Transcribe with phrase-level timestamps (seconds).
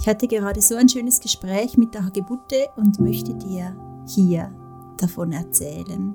[0.00, 3.76] Ich hatte gerade so ein schönes Gespräch mit der Hagebutte und möchte dir
[4.08, 4.50] hier
[4.96, 6.14] davon erzählen.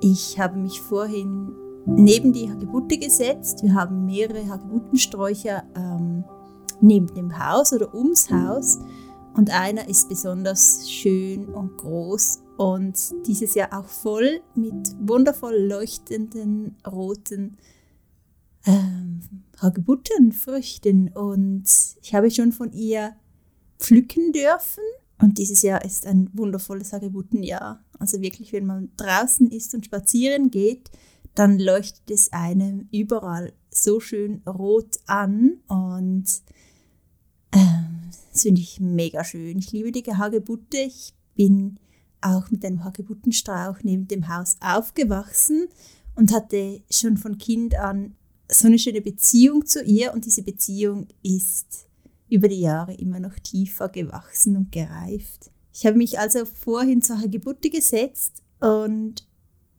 [0.00, 1.52] Ich habe mich vorhin
[1.86, 3.62] neben die Hagebutte gesetzt.
[3.62, 6.24] Wir haben mehrere Hagebuttensträucher ähm,
[6.80, 8.80] neben dem Haus oder ums Haus.
[9.36, 12.98] Und einer ist besonders schön und groß und
[13.28, 17.58] dieses Jahr auch voll mit wundervoll leuchtenden roten
[18.66, 19.20] ähm,
[19.58, 21.08] Hagebuttenfrüchten.
[21.08, 21.64] Und
[22.02, 23.14] ich habe schon von ihr
[23.78, 24.82] pflücken dürfen.
[25.18, 27.84] Und dieses Jahr ist ein wundervolles Hagebuttenjahr.
[27.98, 30.90] Also wirklich, wenn man draußen ist und spazieren geht,
[31.34, 36.24] dann leuchtet es einem überall so schön rot an und
[37.52, 39.58] ähm, das finde ich mega schön.
[39.58, 40.78] Ich liebe die Hagebutte.
[40.78, 41.78] Ich bin
[42.20, 45.68] auch mit einem Hagebuttenstrauch neben dem Haus aufgewachsen
[46.14, 48.16] und hatte schon von Kind an
[48.50, 51.86] so eine schöne Beziehung zu ihr und diese Beziehung ist
[52.28, 55.50] über die Jahre immer noch tiefer gewachsen und gereift.
[55.72, 59.26] Ich habe mich also vorhin zur Hagebutte gesetzt und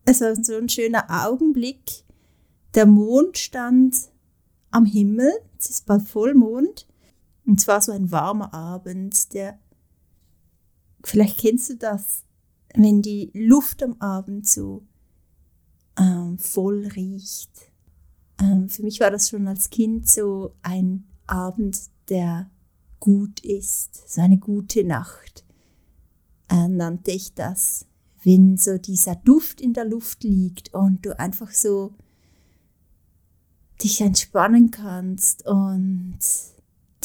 [0.04, 2.04] es war so ein schöner Augenblick.
[2.74, 3.96] Der Mond stand
[4.70, 6.86] am Himmel, es ist bald Vollmond
[7.46, 9.58] und zwar so ein warmer Abend, der,
[11.04, 12.24] vielleicht kennst du das,
[12.74, 14.82] wenn die Luft am Abend so
[15.98, 17.71] ähm, voll riecht.
[18.42, 22.50] Ähm, für mich war das schon als Kind so ein Abend, der
[22.98, 25.44] gut ist, so eine gute Nacht,
[26.50, 27.86] äh, nannte ich das.
[28.24, 31.94] Wenn so dieser Duft in der Luft liegt und du einfach so
[33.82, 36.18] dich entspannen kannst und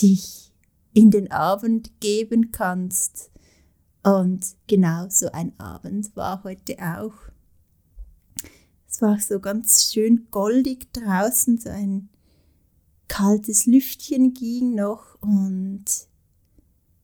[0.01, 0.53] dich
[0.93, 3.31] in den Abend geben kannst.
[4.03, 7.26] Und genau so ein Abend war heute auch.
[8.97, 12.09] Es war so ganz schön goldig draußen, so ein
[13.07, 15.85] kaltes Lüftchen ging noch und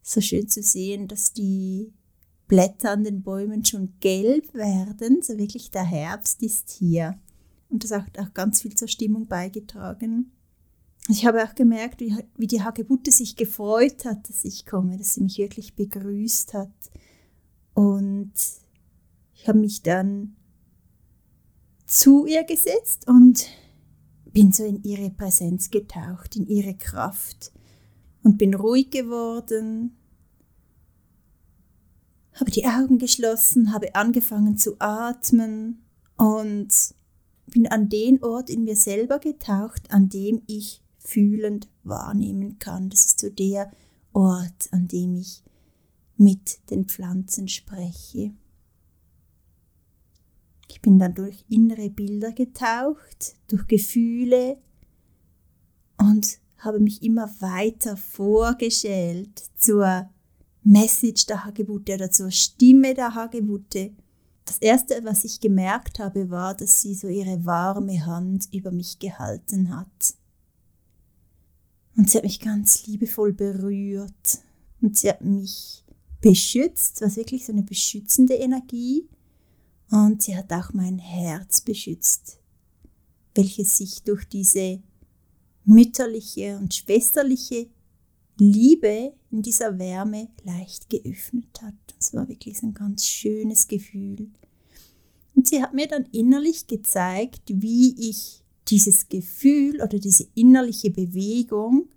[0.01, 1.93] so schön zu sehen, dass die
[2.47, 7.19] Blätter an den Bäumen schon gelb werden, so wirklich der Herbst ist hier.
[7.69, 10.31] Und das hat auch ganz viel zur Stimmung beigetragen.
[11.09, 15.13] Ich habe auch gemerkt, wie, wie die Hagebutte sich gefreut hat, dass ich komme, dass
[15.13, 16.73] sie mich wirklich begrüßt hat.
[17.75, 18.33] Und
[19.35, 20.37] ich habe mich dann
[21.93, 23.45] zu ihr gesetzt und
[24.25, 27.53] bin so in ihre Präsenz getaucht, in ihre Kraft
[28.23, 29.95] und bin ruhig geworden,
[32.33, 35.83] habe die Augen geschlossen, habe angefangen zu atmen
[36.17, 36.73] und
[37.45, 42.89] bin an den Ort in mir selber getaucht, an dem ich fühlend wahrnehmen kann.
[42.89, 43.71] Das ist so der
[44.13, 45.43] Ort, an dem ich
[46.17, 48.33] mit den Pflanzen spreche.
[50.73, 54.57] Ich bin dann durch innere Bilder getaucht, durch Gefühle
[55.99, 60.09] und habe mich immer weiter vorgestellt zur
[60.63, 63.91] Message der Hagebutte oder zur Stimme der Hagebutte.
[64.45, 68.97] Das erste, was ich gemerkt habe, war, dass sie so ihre warme Hand über mich
[68.97, 70.15] gehalten hat.
[71.95, 74.39] Und sie hat mich ganz liebevoll berührt.
[74.81, 75.85] Und sie hat mich
[76.19, 79.07] beschützt, was wirklich so eine beschützende Energie.
[79.93, 82.39] Und sie hat auch mein Herz beschützt,
[83.35, 84.81] welches sich durch diese
[85.65, 87.67] mütterliche und schwesterliche
[88.39, 91.75] Liebe in dieser Wärme leicht geöffnet hat.
[91.95, 94.31] Das war wirklich so ein ganz schönes Gefühl.
[95.35, 101.87] Und sie hat mir dann innerlich gezeigt, wie ich dieses Gefühl oder diese innerliche Bewegung,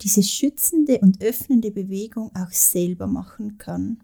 [0.00, 4.02] diese schützende und öffnende Bewegung auch selber machen kann.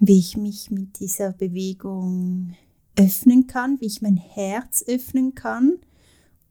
[0.00, 2.56] Wie ich mich mit dieser Bewegung
[2.96, 5.78] öffnen kann, wie ich mein Herz öffnen kann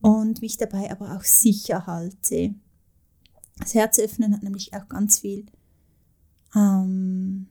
[0.02, 2.56] und mich dabei aber auch sicher halte.
[3.58, 5.46] Das Herz öffnen hat nämlich auch ganz viel
[6.56, 7.48] ähm,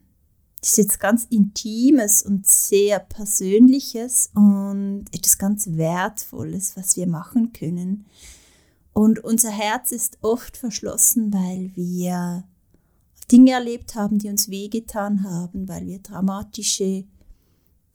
[0.61, 8.07] ist jetzt ganz Intimes und sehr Persönliches und etwas ganz Wertvolles, was wir machen können.
[8.93, 12.45] Und unser Herz ist oft verschlossen, weil wir
[13.31, 17.05] Dinge erlebt haben, die uns wehgetan haben, weil wir dramatische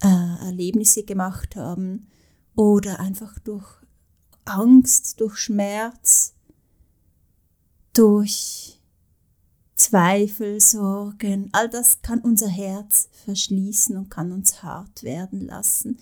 [0.01, 2.07] äh, Erlebnisse gemacht haben
[2.55, 3.65] oder einfach durch
[4.45, 6.33] Angst, durch Schmerz,
[7.93, 8.79] durch
[9.75, 15.97] Zweifel, Sorgen, all das kann unser Herz verschließen und kann uns hart werden lassen.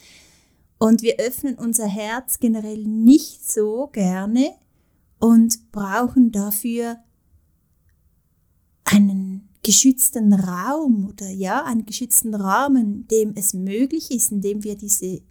[0.78, 4.52] Und wir öffnen unser Herz generell nicht so gerne
[5.20, 6.98] und brauchen dafür
[8.92, 14.76] einen geschützten Raum oder ja, einen geschützten Rahmen, dem es möglich ist, in dem wir
[14.76, 15.22] diese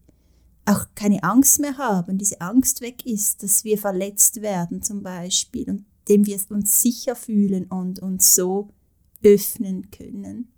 [0.66, 5.68] auch keine Angst mehr haben, diese Angst weg ist, dass wir verletzt werden zum Beispiel
[5.68, 8.68] und dem wir uns sicher fühlen und uns so
[9.22, 10.52] öffnen können.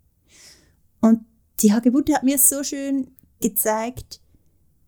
[1.00, 1.24] Und
[1.60, 4.20] die Hagebutte hat mir so schön gezeigt,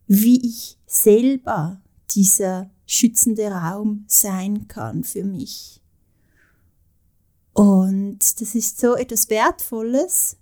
[0.07, 5.81] wie ich selber dieser schützende Raum sein kann für mich.
[7.55, 10.37] Und das ist so etwas Wertvolles,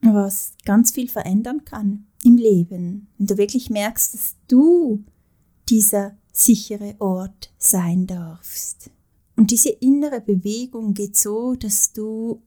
[0.00, 3.08] was ganz viel verändern kann im Leben.
[3.18, 5.04] Wenn du wirklich merkst, dass du
[5.68, 8.90] dieser sichere Ort sein darfst.
[9.36, 12.42] Und diese innere Bewegung geht so, dass du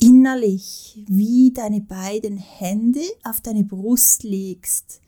[0.00, 5.00] innerlich wie deine beiden Hände auf deine Brust legst,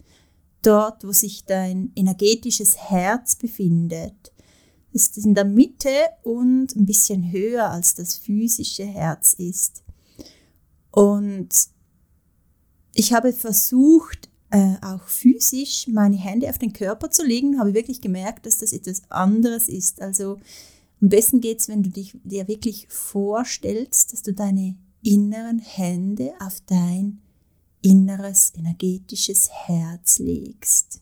[0.63, 4.33] dort, wo sich dein energetisches Herz befindet.
[4.93, 5.91] Ist in der Mitte
[6.23, 9.83] und ein bisschen höher als das physische Herz ist.
[10.91, 11.49] Und
[12.95, 18.01] ich habe versucht, äh, auch physisch meine Hände auf den Körper zu legen, habe wirklich
[18.01, 20.01] gemerkt, dass das etwas anderes ist.
[20.01, 20.39] Also
[21.01, 26.33] am besten geht es, wenn du dich dir wirklich vorstellst, dass du deine inneren Hände
[26.41, 27.21] auf dein
[27.83, 31.01] inneres energetisches Herz legst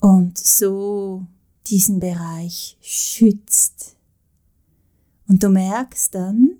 [0.00, 1.26] und so
[1.70, 3.96] diesen Bereich schützt.
[5.26, 6.56] Und du merkst dann,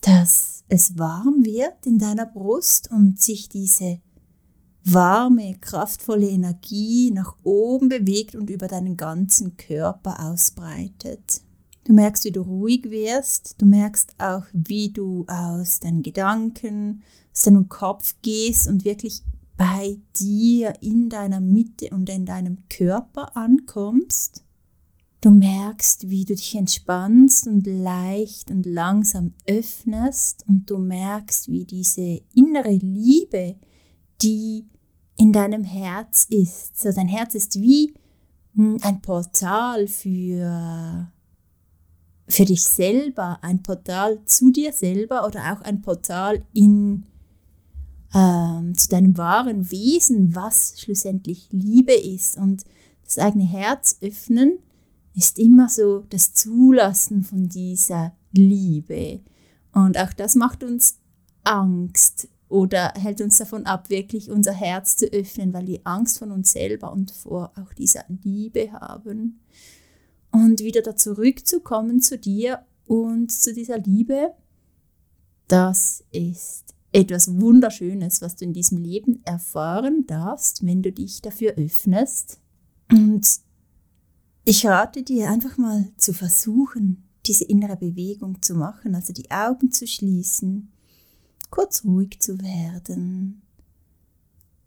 [0.00, 4.00] dass es warm wird in deiner Brust und sich diese
[4.84, 11.42] warme, kraftvolle Energie nach oben bewegt und über deinen ganzen Körper ausbreitet.
[11.84, 13.56] Du merkst, wie du ruhig wirst.
[13.58, 17.02] Du merkst auch, wie du aus deinen Gedanken,
[17.32, 19.22] aus deinem Kopf gehst und wirklich
[19.56, 24.44] bei dir in deiner Mitte und in deinem Körper ankommst.
[25.20, 31.64] Du merkst, wie du dich entspannst und leicht und langsam öffnest und du merkst, wie
[31.64, 33.56] diese innere Liebe,
[34.20, 34.66] die
[35.16, 36.78] in deinem Herz ist.
[36.78, 37.94] So dein Herz ist wie
[38.54, 41.10] hm, ein Portal für,
[42.28, 47.06] für dich selber, ein Portal zu dir selber oder auch ein Portal in,
[48.14, 52.36] ähm, zu deinem wahren Wesen, was schlussendlich Liebe ist.
[52.36, 52.64] Und
[53.04, 54.58] das eigene Herz öffnen
[55.14, 59.20] ist immer so das Zulassen von dieser Liebe.
[59.72, 60.98] Und auch das macht uns
[61.44, 66.30] Angst, oder hält uns davon ab, wirklich unser Herz zu öffnen, weil wir Angst von
[66.30, 69.40] uns selber und vor auch dieser Liebe haben.
[70.30, 74.34] Und wieder da zurückzukommen zu dir und zu dieser Liebe,
[75.48, 81.54] das ist etwas Wunderschönes, was du in diesem Leben erfahren darfst, wenn du dich dafür
[81.56, 82.40] öffnest.
[82.90, 83.40] Und
[84.44, 89.70] ich rate dir einfach mal zu versuchen, diese innere Bewegung zu machen, also die Augen
[89.70, 90.70] zu schließen
[91.54, 93.42] kurz ruhig zu werden,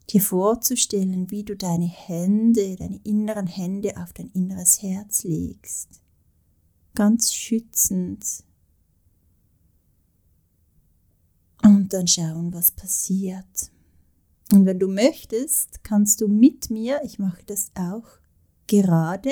[0.10, 6.02] dir vorzustellen, wie du deine Hände, deine inneren Hände auf dein inneres Herz legst,
[6.96, 8.46] ganz schützend.
[11.64, 13.72] Und dann schauen, was passiert.
[14.52, 18.08] Und wenn du möchtest, kannst du mit mir, ich mache das auch
[18.68, 19.32] gerade,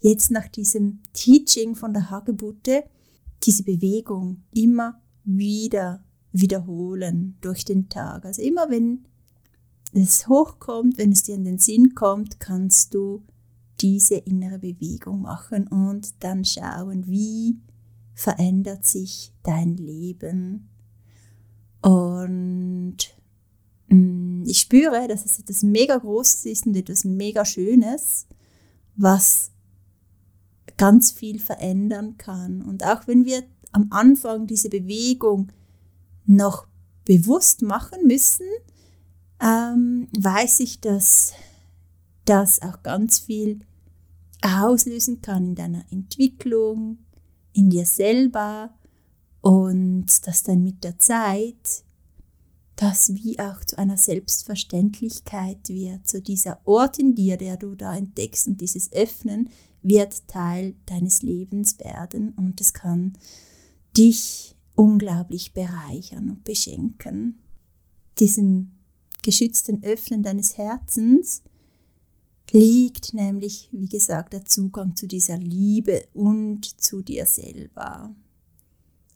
[0.00, 2.84] jetzt nach diesem Teaching von der Hagebutte,
[3.44, 8.24] diese Bewegung immer wieder wiederholen durch den Tag.
[8.24, 9.06] Also immer wenn
[9.92, 13.22] es hochkommt, wenn es dir in den Sinn kommt, kannst du
[13.80, 17.58] diese innere Bewegung machen und dann schauen, wie
[18.14, 20.68] verändert sich dein Leben.
[21.82, 22.96] Und
[23.88, 28.26] mm, ich spüre, dass es etwas mega Großes ist und etwas mega Schönes,
[28.96, 29.50] was
[30.76, 32.62] ganz viel verändern kann.
[32.62, 35.52] Und auch wenn wir am Anfang diese Bewegung
[36.24, 36.66] noch
[37.04, 38.46] bewusst machen müssen,
[39.40, 41.32] ähm, weiß ich, dass
[42.24, 43.60] das auch ganz viel
[44.40, 46.98] auslösen kann in deiner Entwicklung,
[47.52, 48.72] in dir selber
[49.42, 51.84] und dass dann mit der Zeit
[52.76, 56.08] das wie auch zu einer Selbstverständlichkeit wird.
[56.08, 59.50] So dieser Ort in dir, der du da entdeckst und dieses Öffnen
[59.82, 63.12] wird Teil deines Lebens werden und es kann
[63.96, 67.40] dich unglaublich bereichern und beschenken.
[68.18, 68.72] Diesem
[69.22, 71.42] geschützten Öffnen deines Herzens
[72.52, 78.14] liegt nämlich, wie gesagt, der Zugang zu dieser Liebe und zu dir selber.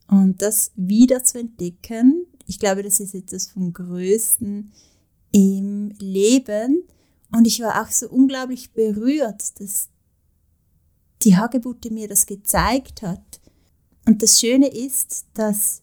[0.09, 4.73] Und das wieder zu entdecken, ich glaube, das ist etwas vom Größten
[5.33, 6.85] im Leben.
[7.33, 9.89] Und ich war auch so unglaublich berührt, dass
[11.23, 13.41] die Hagebutte mir das gezeigt hat,
[14.07, 15.83] und das Schöne ist, dass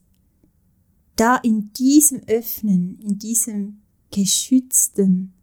[1.16, 5.34] da in diesem Öffnen, in diesem geschützten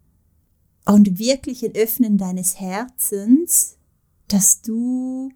[0.86, 3.76] und wirklichen Öffnen deines Herzens,
[4.28, 5.30] dass du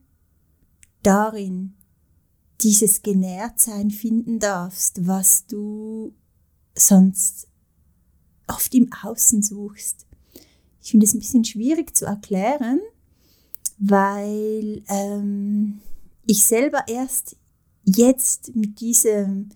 [1.03, 1.75] darin
[2.65, 6.15] dieses Genährtsein finden darfst, was du
[6.75, 7.47] sonst
[8.47, 10.07] oft im Außen suchst.
[10.83, 12.81] Ich finde es ein bisschen schwierig zu erklären,
[13.79, 15.81] weil ähm,
[16.27, 17.37] ich selber erst
[17.85, 19.51] jetzt mit diesem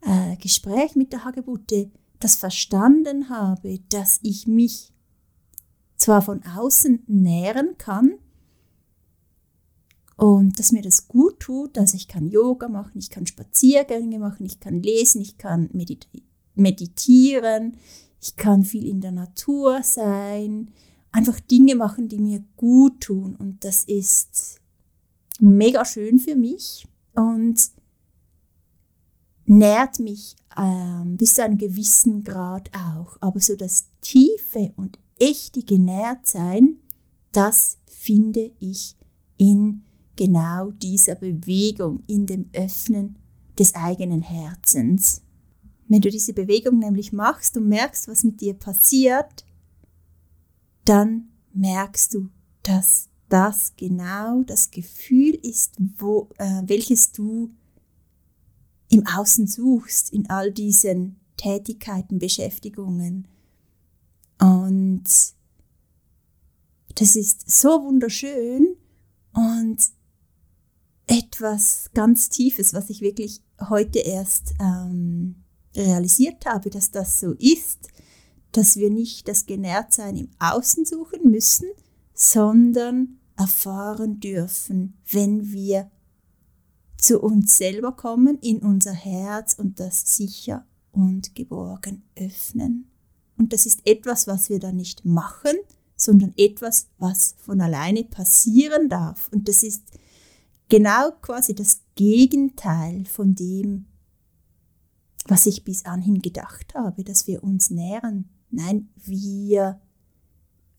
[0.00, 4.92] äh, Gespräch mit der Hagebutte das verstanden habe, dass ich mich
[5.96, 8.18] zwar von außen nähren kann
[10.20, 14.44] und dass mir das gut tut, also ich kann Yoga machen, ich kann Spaziergänge machen,
[14.44, 16.08] ich kann lesen, ich kann medit
[16.54, 17.78] meditieren,
[18.20, 20.72] ich kann viel in der Natur sein,
[21.10, 24.60] einfach Dinge machen, die mir gut tun und das ist
[25.38, 27.58] mega schön für mich und
[29.46, 33.16] nährt mich ähm, bis zu einem gewissen Grad auch.
[33.22, 36.76] Aber so das tiefe und echte Genährtsein,
[37.32, 38.96] das finde ich
[39.38, 39.84] in
[40.20, 43.16] genau dieser Bewegung, in dem Öffnen
[43.58, 45.22] des eigenen Herzens.
[45.88, 49.46] Wenn du diese Bewegung nämlich machst und merkst, was mit dir passiert,
[50.84, 52.28] dann merkst du,
[52.62, 57.54] dass das genau das Gefühl ist, wo, äh, welches du
[58.90, 63.26] im Außen suchst, in all diesen Tätigkeiten, Beschäftigungen.
[64.38, 65.04] Und
[66.94, 68.76] das ist so wunderschön
[69.32, 69.78] und
[71.10, 75.42] etwas ganz Tiefes, was ich wirklich heute erst ähm,
[75.74, 77.88] realisiert habe, dass das so ist,
[78.52, 81.68] dass wir nicht das Genährtsein im Außen suchen müssen,
[82.14, 85.90] sondern erfahren dürfen, wenn wir
[86.96, 92.90] zu uns selber kommen, in unser Herz und das sicher und geborgen öffnen.
[93.36, 95.56] Und das ist etwas, was wir dann nicht machen,
[95.96, 99.28] sondern etwas, was von alleine passieren darf.
[99.32, 99.82] Und das ist
[100.70, 103.84] genau quasi das Gegenteil von dem,
[105.26, 108.30] was ich bis anhin gedacht habe, dass wir uns nähren.
[108.50, 109.80] Nein, wir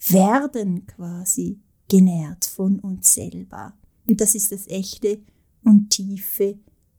[0.10, 3.74] werden quasi genährt von uns selber.
[4.08, 5.22] Und das ist das echte
[5.64, 6.58] und tiefe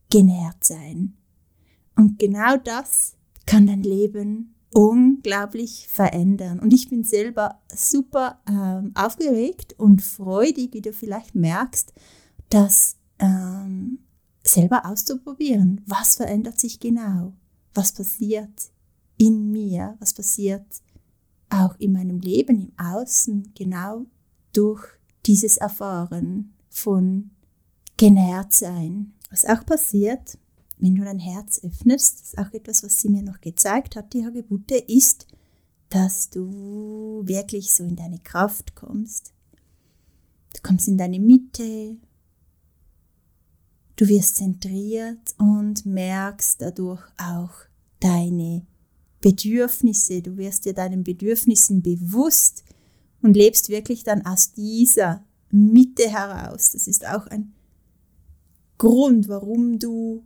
[0.09, 1.17] genährt sein.
[1.95, 6.59] Und genau das kann dein Leben unglaublich verändern.
[6.59, 11.93] Und ich bin selber super ähm, aufgeregt und freudig, wie du vielleicht merkst,
[12.53, 13.99] das ähm,
[14.43, 15.81] selber auszuprobieren.
[15.85, 17.33] Was verändert sich genau?
[17.73, 18.71] Was passiert
[19.17, 19.95] in mir?
[19.99, 20.65] Was passiert
[21.49, 24.05] auch in meinem Leben, im Außen, genau
[24.53, 24.83] durch
[25.25, 27.31] dieses Erfahren von
[27.97, 29.13] genährt sein.
[29.29, 30.37] Was auch passiert,
[30.77, 34.13] wenn du dein Herz öffnest, das ist auch etwas, was sie mir noch gezeigt hat,
[34.13, 35.27] die Hagebutte, ist,
[35.89, 39.33] dass du wirklich so in deine Kraft kommst.
[40.55, 41.97] Du kommst in deine Mitte,
[43.95, 47.51] du wirst zentriert und merkst dadurch auch
[47.99, 48.65] deine
[49.21, 50.21] Bedürfnisse.
[50.21, 52.63] Du wirst dir deinen Bedürfnissen bewusst
[53.21, 56.71] und lebst wirklich dann aus dieser Mitte heraus.
[56.71, 57.53] Das ist auch ein
[58.77, 60.23] Grund, warum du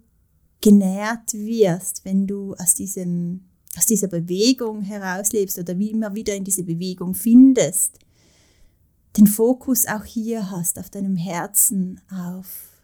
[0.62, 3.46] genährt wirst, wenn du aus, diesem,
[3.78, 8.00] aus dieser Bewegung herauslebst oder wie immer wieder in diese Bewegung findest,
[9.18, 12.77] den Fokus auch hier hast, auf deinem Herzen, auf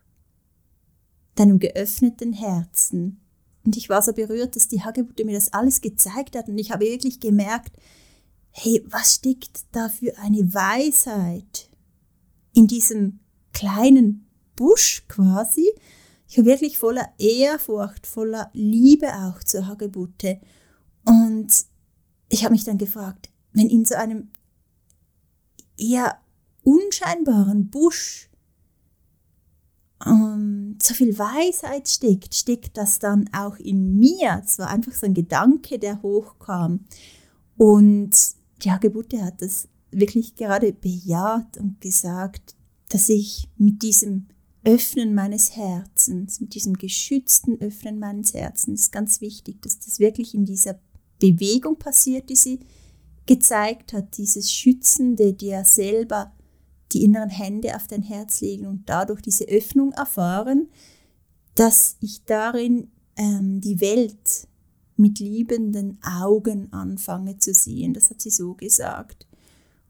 [1.35, 3.19] deinem geöffneten Herzen.
[3.65, 6.71] Und ich war so berührt, dass die Hagebutte mir das alles gezeigt hat und ich
[6.71, 7.71] habe wirklich gemerkt,
[8.51, 11.69] hey, was steckt da für eine Weisheit
[12.53, 13.19] in diesem
[13.51, 15.71] kleinen Busch quasi.
[16.27, 20.39] Ich war wirklich voller Ehrfurcht, voller Liebe auch zur Hagebutte.
[21.05, 21.51] Und
[22.29, 24.29] ich habe mich dann gefragt, wenn in so einem
[25.77, 26.19] eher
[26.63, 28.29] unscheinbaren Busch
[30.05, 34.41] ähm, so viel Weisheit steckt, steckt das dann auch in mir.
[34.43, 36.81] Es war einfach so ein Gedanke, der hochkam.
[37.57, 38.11] Und
[38.63, 42.55] die Hagebutte hat das wirklich gerade bejaht und gesagt,
[42.89, 44.27] dass ich mit diesem
[44.65, 50.33] Öffnen meines Herzens, mit diesem geschützten Öffnen meines Herzens, ist ganz wichtig, dass das wirklich
[50.33, 50.79] in dieser
[51.19, 52.59] Bewegung passiert, die sie
[53.25, 56.33] gezeigt hat, dieses Schützende, dir selber
[56.93, 60.67] die inneren Hände auf dein Herz legen und dadurch diese Öffnung erfahren,
[61.55, 64.47] dass ich darin ähm, die Welt
[64.95, 67.93] mit liebenden Augen anfange zu sehen.
[67.93, 69.27] Das hat sie so gesagt.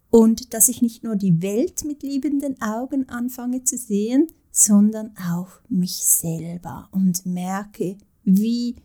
[0.09, 5.49] Und dass ich nicht nur die Welt mit liebenden Augen anfange zu sehen, sondern auch
[5.67, 8.75] mich selber und merke, wie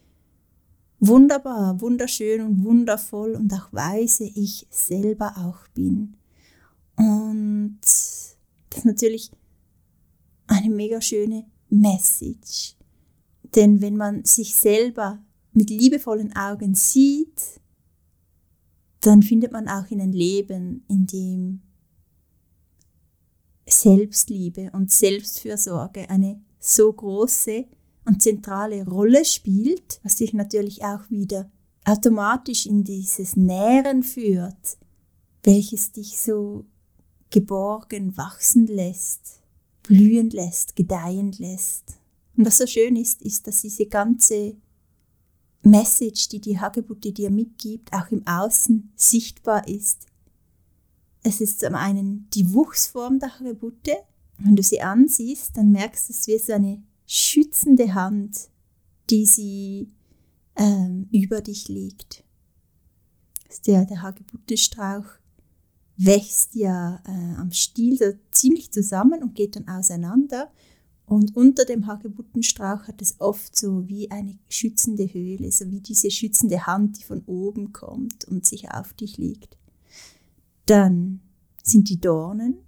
[0.99, 6.17] wunderbar, wunderschön und wundervoll und auch weise ich selber auch bin.
[6.99, 9.31] Und das natürlich
[10.49, 12.75] eine mega schöne Message.
[13.55, 17.61] Denn wenn man sich selber mit liebevollen Augen sieht,
[19.01, 21.63] dann findet man auch in ein Leben, in dem
[23.67, 27.67] Selbstliebe und Selbstfürsorge eine so große
[28.07, 31.51] und zentrale Rolle spielt, was dich natürlich auch wieder
[31.85, 34.79] automatisch in dieses Nähren führt,
[35.43, 36.65] welches dich so
[37.31, 39.41] geborgen wachsen lässt,
[39.83, 41.99] blühen lässt, gedeihen lässt.
[42.37, 44.57] Und was so schön ist, ist, dass diese ganze
[45.63, 50.07] Message, die die Hagebutte dir mitgibt, auch im Außen sichtbar ist.
[51.23, 53.97] Es ist zum einen die Wuchsform der Hagebutte.
[54.39, 58.49] Wenn du sie ansiehst, dann merkst du, es wie so eine schützende Hand,
[59.11, 59.91] die sie
[60.57, 62.25] ähm, über dich liegt.
[63.67, 65.18] Der, der Hagebuttenstrauch
[65.99, 70.51] wächst ja äh, am Stiel so ziemlich zusammen und geht dann auseinander.
[71.05, 76.11] Und unter dem Hagebuttenstrauch hat es oft so wie eine schützende Höhle, so wie diese
[76.11, 79.57] schützende Hand, die von oben kommt und sich auf dich legt.
[80.67, 81.21] Dann
[81.63, 82.59] sind die Dornen,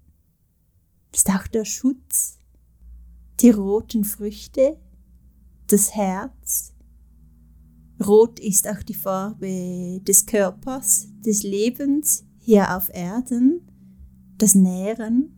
[1.12, 2.38] das ist auch der Schutz,
[3.40, 4.78] die roten Früchte,
[5.66, 6.72] das Herz.
[8.04, 13.61] Rot ist auch die Farbe des Körpers, des Lebens hier auf Erden,
[14.38, 15.37] das Nähren.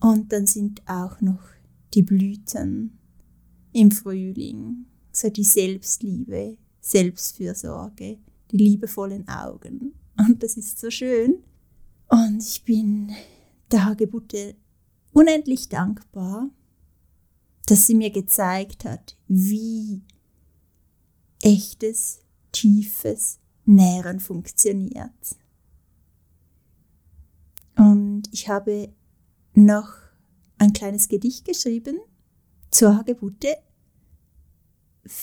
[0.00, 1.42] Und dann sind auch noch
[1.94, 2.98] die Blüten
[3.72, 8.18] im Frühling, so die Selbstliebe, Selbstfürsorge,
[8.50, 9.94] die liebevollen Augen.
[10.18, 11.42] Und das ist so schön.
[12.08, 13.12] Und ich bin
[13.70, 14.54] der Hagebutte
[15.12, 16.50] unendlich dankbar,
[17.66, 20.02] dass sie mir gezeigt hat, wie
[21.42, 22.20] echtes,
[22.52, 25.10] tiefes Nähren funktioniert.
[27.76, 28.92] Und ich habe
[29.54, 29.88] noch
[30.58, 31.98] ein kleines Gedicht geschrieben
[32.70, 33.56] zur Hagebutte,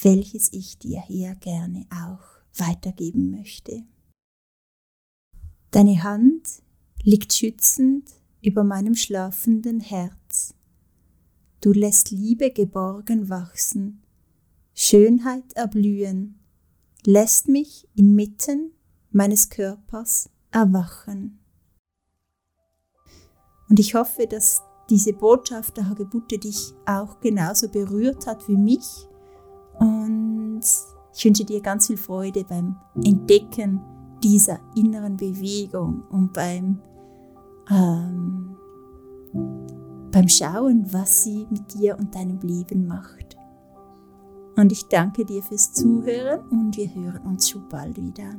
[0.02, 2.24] welches ich dir hier gerne auch
[2.56, 3.84] weitergeben möchte.
[5.70, 6.62] Deine Hand
[7.02, 8.08] liegt schützend
[8.42, 10.54] über meinem schlafenden Herz.
[11.60, 14.02] Du lässt Liebe geborgen wachsen,
[14.74, 16.38] Schönheit erblühen,
[17.04, 18.72] lässt mich inmitten
[19.10, 21.40] meines Körpers erwachen.
[23.74, 29.08] Und ich hoffe, dass diese Botschaft der Hagebutte dich auch genauso berührt hat wie mich.
[29.80, 30.60] Und
[31.12, 33.80] ich wünsche dir ganz viel Freude beim Entdecken
[34.22, 36.80] dieser inneren Bewegung und beim,
[37.68, 38.54] ähm,
[40.12, 43.36] beim Schauen, was sie mit dir und deinem Leben macht.
[44.54, 48.36] Und ich danke dir fürs Zuhören und wir hören uns schon bald wieder.